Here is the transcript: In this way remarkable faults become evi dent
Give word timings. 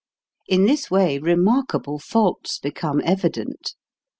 In 0.47 0.65
this 0.65 0.89
way 0.89 1.19
remarkable 1.19 1.99
faults 1.99 2.57
become 2.57 3.01
evi 3.01 3.33
dent 3.33 3.75